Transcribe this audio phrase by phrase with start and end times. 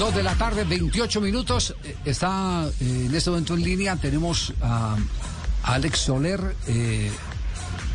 [0.00, 1.74] Dos de la tarde, 28 minutos.
[1.84, 3.96] Eh, Está eh, en este momento en línea.
[3.96, 4.96] Tenemos a
[5.62, 6.56] Alex Soler.
[6.68, 7.10] eh,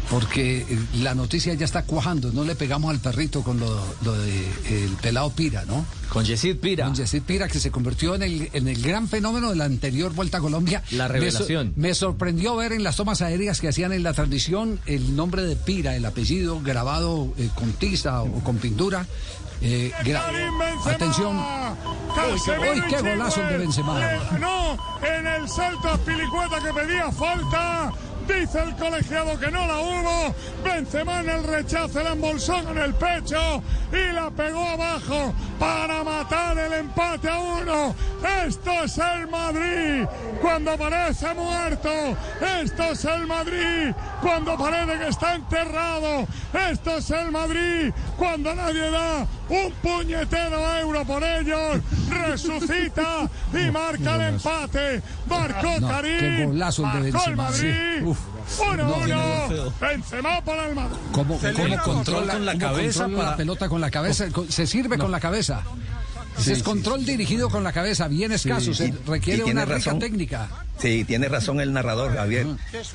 [0.09, 2.31] porque eh, la noticia ya está cuajando.
[2.31, 4.45] No le pegamos al perrito con lo, lo de
[4.85, 5.85] el pelado Pira, ¿no?
[6.09, 6.85] Con Yesid Pira.
[6.85, 10.13] Con Yesid Pira, que se convirtió en el, en el gran fenómeno de la anterior
[10.13, 10.83] Vuelta a Colombia.
[10.91, 11.73] La Me so- revelación.
[11.75, 15.55] Me, sorprendió ver en las tomas aéreas que hacían en la transmisión el nombre de
[15.55, 19.05] Pira, el apellido grabado eh, con tiza o con pintura.
[19.61, 19.91] Eh.
[20.85, 21.37] Atención.
[22.15, 23.57] Casemiro Uy, qué golazo de.
[23.57, 23.99] Benzema.
[23.99, 27.91] Le ganó en el salto a Pilicueta que pedía falta.
[28.27, 30.35] Dice el colegiado que no la hubo.
[30.63, 33.61] Benzema en el rechazo la embolsó en el pecho
[33.95, 37.95] y la pegó abajo para matar el empate a uno.
[38.45, 40.05] Esto es el Madrid
[40.41, 41.89] cuando parece muerto.
[42.61, 46.27] Esto es el Madrid cuando parece que está enterrado.
[46.71, 51.79] Esto es el Madrid cuando nadie da un puñetero euro por ellos.
[52.09, 55.01] Resucita y marca el empate.
[55.27, 56.53] Marcó No, Karim.
[56.57, 57.35] marcó el.
[57.35, 58.15] Madrid.
[58.47, 58.61] Uf.
[58.61, 59.73] Uno, No, uno.
[59.81, 60.97] Benzema para el Madrid.
[61.11, 63.91] ¿Cómo, Se cómo controla, control con la cómo cabeza controla la para- pelota con la
[63.91, 64.25] cabeza?
[64.49, 65.63] Se sirve con la cabeza.
[66.37, 69.99] Sí, es sí, control dirigido con la cabeza, bien escaso, se requiere una rica razón.
[69.99, 70.49] técnica.
[70.77, 72.45] Sí, tiene razón el narrador, Javier,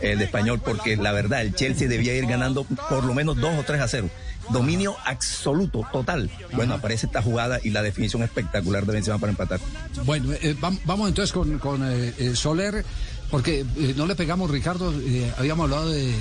[0.03, 3.59] el de español, porque la verdad, el Chelsea debía ir ganando por lo menos 2
[3.59, 4.11] o 3 a 0.
[4.51, 6.31] Dominio absoluto, total.
[6.53, 9.59] Bueno, aparece esta jugada y la definición espectacular de Benzema para empatar.
[10.05, 12.85] Bueno, eh, vam- vamos entonces con, con, eh, eh, Soler,
[13.31, 16.13] porque eh, no le pegamos, Ricardo, eh, habíamos hablado de, de-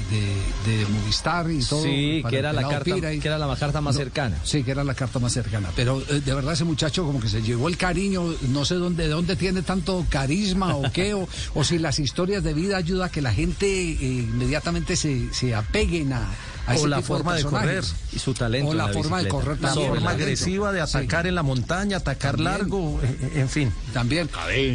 [0.66, 1.84] de Movistar y todo.
[1.84, 4.38] Sí, que era la carta, y- que era la carta más No, cercana.
[4.44, 5.70] Sí, que era la carta más cercana.
[5.76, 9.04] Pero eh, de verdad ese muchacho como que se llevó el cariño, no sé dónde,
[9.04, 13.06] de dónde tiene tanto carisma o qué, o, o si las historias de vida ayuda
[13.06, 16.28] a que la gente inmediatamente se, se apeguen a
[16.74, 17.92] O ese la tipo forma de personajes.
[17.92, 18.14] correr.
[18.14, 19.88] Y su talento O la la forma de correr La también.
[19.90, 20.24] forma talento.
[20.24, 20.98] agresiva de Sí.
[20.98, 22.52] atacar en la montaña, atacar También.
[22.52, 23.00] largo,
[23.36, 23.72] en fin.
[23.94, 24.30] También.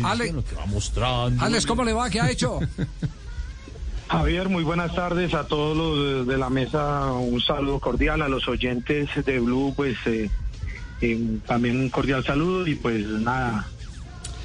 [0.04, 0.34] Ale-
[1.40, 2.10] Alex, ¿cómo le va?
[2.10, 2.60] ¿Qué ha hecho?
[4.08, 7.10] Javier, muy buenas tardes a todos los de la mesa.
[7.12, 10.30] Un saludo cordial a los oyentes de Blue, pues eh,
[11.00, 13.66] eh, también un cordial saludo y pues nada,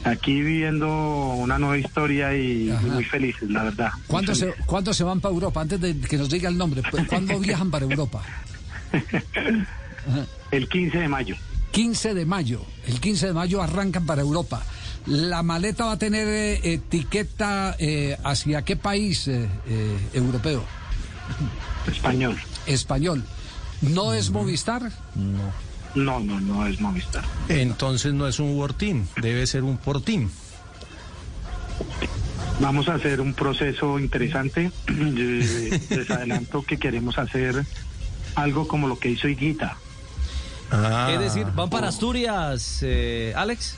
[0.03, 0.87] aquí viviendo
[1.35, 2.87] una nueva historia y, Ajá.
[2.87, 3.91] muy felices, la verdad.
[4.07, 4.53] ¿Cuándo se.
[4.65, 5.61] ¿Cuándo se van para Europa?
[5.61, 8.21] Antes de que nos diga el nombre, ¿cuándo viajan para Europa?
[10.51, 11.35] El 15 de mayo.
[11.71, 12.61] 15 de mayo.
[12.87, 14.63] El 15 de mayo arrancan para Europa.
[15.05, 20.63] ¿La maleta va a tener eh, etiqueta eh, hacia qué país eh, eh, europeo?
[21.87, 22.37] Español.
[22.65, 23.23] Español.
[23.81, 24.91] ¿No es Movistar?
[25.15, 25.53] No,
[25.95, 27.23] no, no es Movistar.
[27.47, 30.29] Entonces no es un World Team, debe ser un Porteam.
[32.59, 34.71] Vamos a hacer un proceso interesante.
[34.91, 37.65] Eh, Les adelanto que queremos hacer
[38.35, 39.77] algo como lo que hizo Higuita.
[40.71, 41.09] Ah.
[41.11, 43.75] Es decir, van para Asturias, eh, Alex.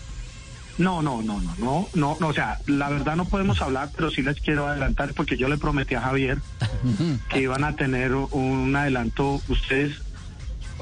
[0.77, 4.09] No, no, no, no, no, no, no, o sea, la verdad no podemos hablar, pero
[4.09, 6.39] sí les quiero adelantar porque yo le prometí a Javier
[7.29, 9.41] que iban a tener un adelanto.
[9.47, 10.01] Ustedes,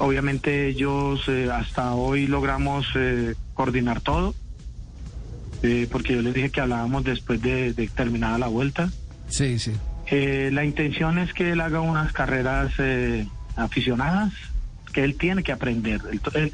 [0.00, 4.34] obviamente ellos eh, hasta hoy logramos eh, coordinar todo,
[5.62, 8.90] eh, porque yo les dije que hablábamos después de, de terminada la vuelta.
[9.28, 9.72] Sí, sí.
[10.06, 12.72] Eh, la intención es que él haga unas carreras
[13.56, 14.32] aficionadas,
[14.92, 16.00] que él tiene que aprender.
[16.34, 16.52] Es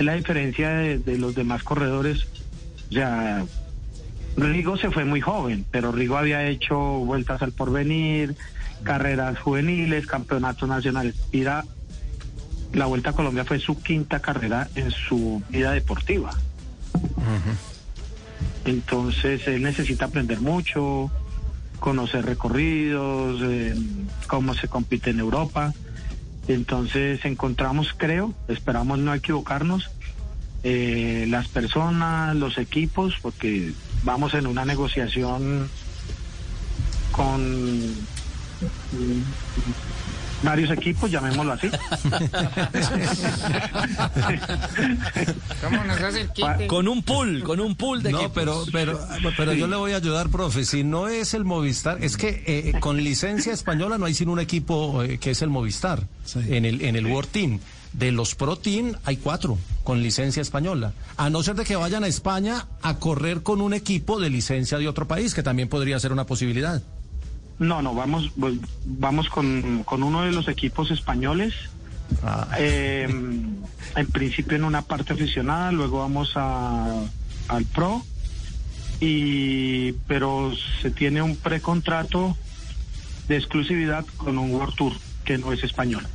[0.00, 2.26] la diferencia de, de los demás corredores.
[2.90, 3.44] O sea,
[4.36, 8.36] Rigo se fue muy joven, pero Rigo había hecho vueltas al porvenir,
[8.84, 11.14] carreras juveniles, campeonatos nacionales.
[11.32, 11.64] Mira,
[12.74, 16.30] la Vuelta a Colombia fue su quinta carrera en su vida deportiva.
[18.64, 21.10] Entonces él necesita aprender mucho,
[21.80, 23.74] conocer recorridos, eh,
[24.26, 25.72] cómo se compite en Europa.
[26.48, 29.90] Entonces encontramos, creo, esperamos no equivocarnos,
[30.62, 35.68] eh, las personas, los equipos, porque vamos en una negociación
[37.12, 37.80] con
[40.42, 41.70] varios equipos, llamémoslo así.
[46.66, 48.34] Con un pool, con un pool de No, equipos.
[48.34, 48.98] pero, pero,
[49.36, 50.64] pero yo le voy a ayudar, profe.
[50.64, 54.40] Si no es el Movistar, es que eh, con licencia española no hay sino un
[54.40, 56.40] equipo eh, que es el Movistar Sí.
[56.48, 57.60] en el en el World Team.
[57.92, 60.92] De los Pro Team hay cuatro con licencia española.
[61.16, 64.78] A no ser de que vayan a España a correr con un equipo de licencia
[64.78, 66.82] de otro país, que también podría ser una posibilidad.
[67.58, 71.54] No, no, vamos, vol- vamos con, con uno de los equipos españoles.
[72.22, 73.08] Ah, Eh,
[73.96, 77.02] en principio en una parte aficionada, luego vamos a,
[77.48, 78.02] al Pro.
[79.00, 80.52] Y, pero
[80.82, 82.36] se tiene un precontrato
[83.28, 84.92] de exclusividad con un World Tour
[85.24, 86.06] que no es español.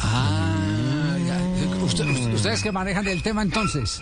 [0.00, 1.38] Ah, ya.
[1.84, 4.00] Usted- ustedes que manejan el tema entonces.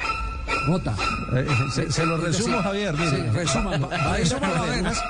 [1.35, 2.95] Eh, se, se lo resumo, Sí, Javier.
[2.97, 3.11] mire.
[3.11, 4.81] sí, resuma, va- va- Hay resúmalo, a ver.
[4.81, 5.03] unas-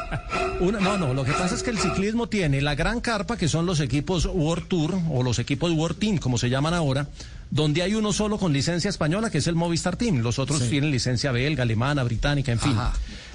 [0.61, 3.49] una- no, no, lo que pasa es que el ciclismo tiene la gran carpa, que
[3.49, 7.09] son los equipos World Tour o los equipos World Team, como se llaman ahora,
[7.51, 10.19] donde hay uno solo con licencia española, que es el Movistar Team.
[10.19, 10.69] Los otros Sí.
[10.71, 12.73] tienen licencia belga, alemana, británica, en fin.
[12.73, 12.93] Ajá.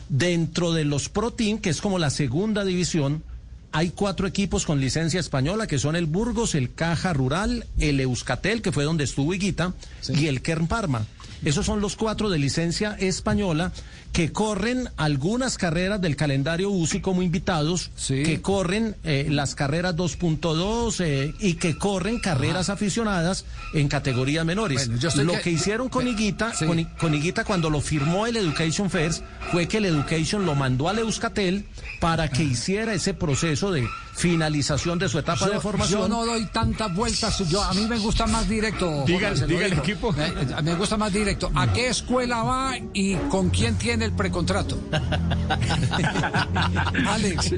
[0.09, 3.24] Dentro de los Pro Team, que es como la segunda división,
[3.74, 8.62] hay cuatro equipos con licencia española, que son el Burgos, el Caja Rural, el Euskatel,
[8.62, 9.74] que fue donde estuvo Higuita,
[10.09, 11.06] y el Kern Parma.
[11.45, 13.72] Esos son los cuatro de licencia española
[14.12, 18.24] que corren algunas carreras del calendario UCI como invitados, Sí.
[18.24, 24.88] que corren eh, las carreras 2.2 eh, y que corren carreras aficionadas en categorías menores.
[24.88, 26.66] Bueno, yo estoy Lo que- que hicieron con Higuita, sí.
[26.66, 30.90] con, con Higuita cuando lo firmó el Education First, fue que el Education lo mandó
[30.90, 31.66] al Euskatel
[32.00, 33.88] para que hiciera ese proceso de
[34.18, 36.02] finalización de su etapa de formación.
[36.02, 37.38] yo no doy tantas vueltas.
[37.50, 39.06] Yo, a mí me gusta más directo.
[39.06, 40.12] Diga- lo diga el equipo.
[40.12, 41.52] Me, me gusta más directo.
[41.54, 44.80] ¿A qué escuela va y con quién tiene el precontrato?
[47.08, 47.52] Alex.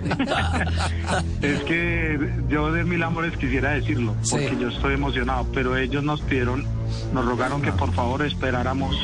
[1.41, 4.31] Es que yo de mil amores quisiera decirlo, Sí.
[4.31, 6.65] porque yo estoy emocionado, pero ellos nos pidieron,
[7.13, 8.95] nos rogaron que por favor esperáramos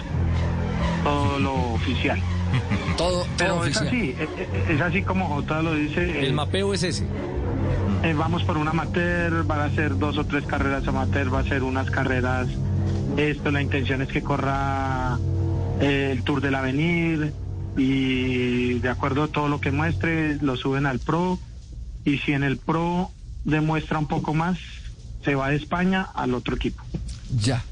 [1.04, 2.20] todo lo oficial.
[2.98, 3.88] Todo, todo Pero es oficial.
[3.88, 6.20] así, es, es- es así como J lo dice.
[6.20, 7.06] El eh, mapeo es ese.
[8.04, 11.44] Eh, vamos por un amateur, van a ser dos o tres carreras amateur, va a
[11.44, 12.48] ser unas carreras.
[13.18, 15.18] Esto, la intención es que corra
[15.80, 17.34] eh, el Tour del Avenir
[17.78, 21.40] y de acuerdo a todo lo que muestre, lo suben al Pro.
[22.04, 23.12] Y si en el Pro
[23.44, 24.58] demuestra un poco más,
[25.24, 26.84] se va de España al otro equipo.
[27.36, 27.64] Ya.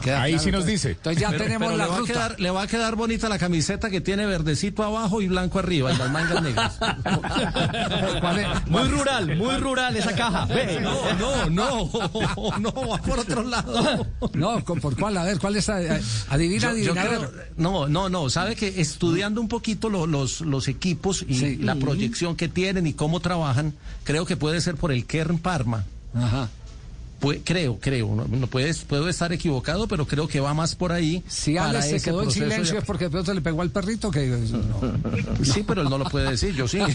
[0.00, 0.44] Queda- ahí claro.
[0.44, 0.90] sí nos dice.
[0.92, 2.12] Entonces ya Pero- tenemos pero la le va, a ruta.
[2.12, 5.92] quedar, le va a quedar bonita la camiseta que tiene verdecito abajo y blanco arriba
[5.92, 6.78] y las mangas negras.
[8.20, 8.46] ¿Cuál es?
[8.66, 10.46] Muy rural, muy rural esa caja.
[10.46, 10.80] Ve.
[10.80, 11.90] No, no, no,
[12.60, 14.06] no, va por otro lado.
[14.34, 15.16] No, ¿con- ¿por cuál?
[15.16, 15.68] A ver, ¿cuál es?
[15.68, 17.30] Adivina, Yo- yo adivinador.
[17.30, 21.56] creo- no, no, no, sabe que estudiando un poquito lo- los, los equipos y Sí.
[21.56, 23.74] la proyección que tienen y cómo trabajan,
[24.04, 25.84] creo que puede ser por el Kern Parma.
[26.14, 26.48] Ajá.
[27.44, 31.22] Creo, creo, no, no puedes, puedo estar equivocado, pero creo que va más por ahí.
[31.28, 34.26] Si Alex se quedó en silencio es porque de pronto le pegó al perrito que...
[34.26, 35.44] no.
[35.44, 36.78] Sí, pero él no lo puede decir, yo sí.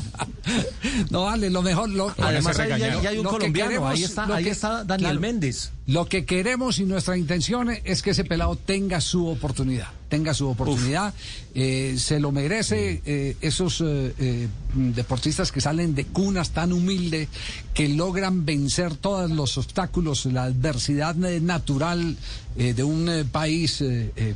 [1.10, 1.88] No, vale, lo mejor...
[1.88, 3.00] Lo, Además, ahí regañado.
[3.00, 5.20] hay, hay un Lo colombiano, queremos- ahí está, ahí que- está Daniel claro.
[5.20, 5.72] Méndez.
[5.90, 10.48] Lo que queremos y nuestra intención es que ese pelado tenga su oportunidad, tenga su
[10.48, 11.12] oportunidad,
[11.52, 17.26] eh, se lo merece eh, esos eh, eh, deportistas que salen de cunas tan humildes,
[17.74, 22.16] que logran vencer todos los obstáculos, la adversidad natural
[22.56, 23.82] eh, de un país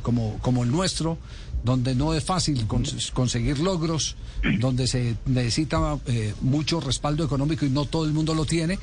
[0.01, 1.17] como, como el nuestro
[1.65, 4.15] donde no es fácil cons- conseguir logros,
[4.59, 8.77] donde se necesita eh, mucho respaldo económico y no todo el mundo lo tiene,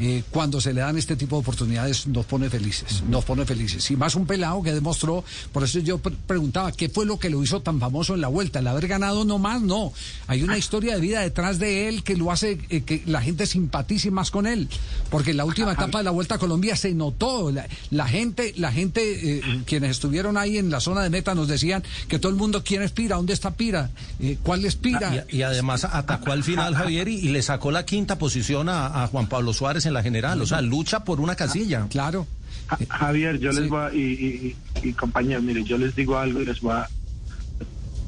[0.00, 3.90] eh, cuando se le dan este tipo de oportunidades nos pone felices, nos pone felices.
[3.90, 7.28] Y más un pelado que demostró, por eso yo pre- preguntaba, ¿qué fue lo que
[7.28, 8.60] lo hizo tan famoso en la vuelta?
[8.60, 9.60] ¿El haber ganado no más?
[9.60, 9.92] No.
[10.28, 13.44] Hay una historia de vida detrás de él que lo hace eh, que la gente
[13.46, 14.66] simpatice más con él,
[15.10, 18.54] porque en la última etapa de la Vuelta a Colombia se notó, la, la gente,
[18.56, 22.38] la gente, quienes estuvieron ahí en la zona de meta nos decían que todo el
[22.38, 23.16] mundo, ¿quién es Pira?
[23.16, 23.90] ¿Dónde está Pira?
[24.18, 25.10] Eh, ¿Cuál es Pira?
[25.12, 28.70] Ah, Y, y además atacó al final Javier y, y le sacó la quinta posición
[28.70, 30.40] a, a Juan Pablo Suárez en la general.
[30.40, 31.86] O sea, lucha por una casilla.
[31.90, 32.26] Claro.
[32.68, 33.60] Ja- Javier, yo Sí.
[33.60, 36.60] les voy a, y, y, y- y compañeros, mire, yo les digo algo y les
[36.62, 36.88] voy a...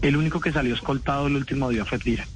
[0.01, 2.27] El único que salió escoltado el último día fue Tira.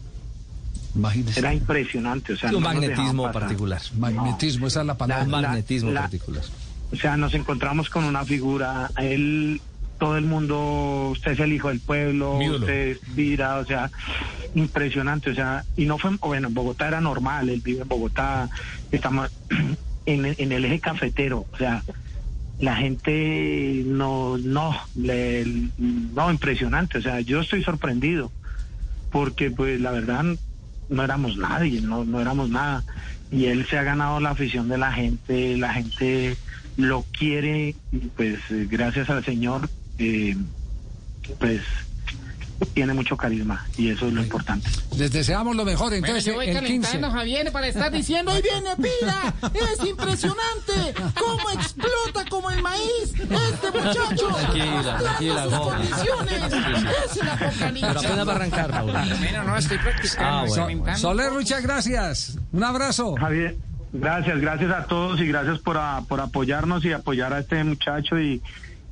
[0.95, 1.38] Imagínese.
[1.41, 3.81] Era impresionante, o sea, un no magnetismo particular.
[3.99, 5.25] Magnetismo, esa es la palabra.
[5.25, 6.43] Un La- magnetismo la- particular.
[6.91, 9.61] O sea, nos encontramos con una figura, él,
[9.99, 13.90] todo el mundo, usted es el hijo del pueblo, usted es Tira, o sea,
[14.55, 18.49] impresionante, o sea, y no fue, bueno, en Bogotá era normal, él vive en Bogotá,
[18.90, 19.31] estamos
[20.07, 21.83] en, en el eje cafetero, o sea,
[22.61, 25.45] la gente no, no, le,
[25.78, 28.33] no, impresionante, o sea, yo estoy sorprendido,
[29.11, 30.25] porque pues la verdad
[30.88, 32.85] no éramos nadie, no, no éramos nada,
[33.31, 36.37] y él se ha ganado la afición de la gente, la gente
[36.76, 37.75] lo quiere,
[38.17, 40.37] pues gracias al Señor, eh,
[41.38, 41.61] pues
[42.75, 44.69] tiene mucho carisma, y eso es lo importante.
[44.97, 45.90] Les deseamos lo mejor.
[45.90, 46.81] Bueno, Entonces, yo voy el 15.
[46.88, 49.33] calentando, Javier, para estar diciendo, ¡ahí viene Pira!
[49.55, 50.95] ¡Es impresionante!
[51.21, 54.28] ¿Cómo explota como el maíz este muchacho!
[54.28, 56.33] Tranquila, tranquila, sus condiciones!
[56.33, 57.85] ¡Es el Pero apocalipsis!
[57.85, 58.93] apenas va a arrancar, Raúl.
[58.93, 60.28] Bueno, no, estoy practicando.
[60.28, 60.97] Ah, bueno.
[60.99, 62.38] Soler, muchas gracias.
[62.52, 63.14] Un abrazo.
[63.21, 63.57] Javier,
[63.93, 68.19] gracias, gracias a todos y gracias por, a- por apoyarnos y apoyar a este muchacho
[68.19, 68.43] y,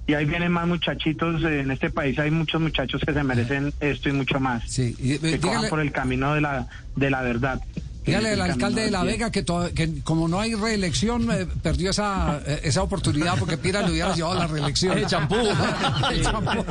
[0.06, 3.72] y ahí vienen más muchachitos, eh, en este país hay muchos muchachos que se merecen
[3.80, 4.62] esto y mucho más.
[4.70, 7.60] Sí, y, eh, que dígale- por el camino de la, de la verdad.
[8.04, 11.90] Dígale al alcalde de La Vega que, to- que como no hay reelección, eh, perdió
[11.90, 14.96] esa, eh, esa oportunidad porque Pira le hubiera llevado la reelección.
[14.96, 15.34] El champú.
[16.12, 16.64] El champú.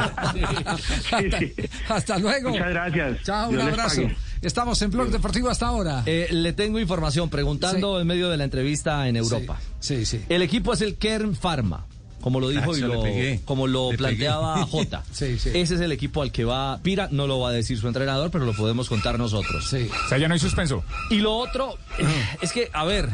[1.19, 1.53] Sí, sí.
[1.89, 2.51] Hasta luego.
[2.51, 3.21] Muchas gracias.
[3.23, 4.01] Chao, un Dios les abrazo.
[4.41, 6.03] Estamos en Blog Deportivo hasta ahora.
[6.05, 8.01] Eh, le tengo información preguntando Sí.
[8.01, 9.59] en medio de la entrevista en Europa.
[9.81, 10.21] Sí, sí.
[10.29, 11.85] El equipo es el Kern Pharma,
[12.25, 14.65] como lo dijo Ah, y eso le lo, como lo Le planteaba pegué.
[14.71, 15.03] Jota.
[15.11, 15.51] Sí, sí.
[15.53, 18.31] Ese es el equipo al que va Pira, no lo va a decir su entrenador,
[18.31, 19.67] pero lo podemos contar nosotros.
[19.69, 19.87] Sí.
[20.05, 20.83] O sea, ya no hay suspenso.
[21.11, 21.77] Y lo otro,
[22.41, 23.09] es que, a ver,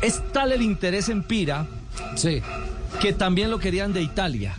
[0.00, 1.66] es tal el interés en Pira
[2.16, 2.40] Sí.
[3.02, 4.54] que también lo querían de Italia.